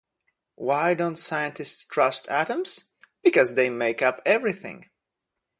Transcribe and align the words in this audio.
Why 0.55 0.95
don't 0.95 1.15
scientists 1.17 1.83
trust 1.85 2.27
atoms? 2.29 2.85
Because 3.23 3.53
they 3.53 3.69
make 3.69 4.01
up 4.01 4.19
everything! 4.25 4.89